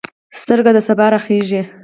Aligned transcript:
سترګه 0.39 0.71
د 0.75 0.77
سبا 0.87 1.05
راخیژي 1.13 1.61